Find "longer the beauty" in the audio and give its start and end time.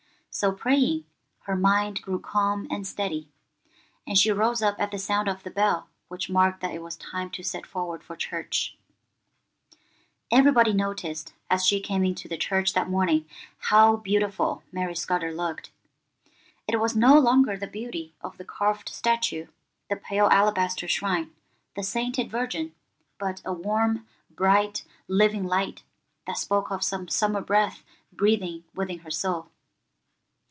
17.19-18.13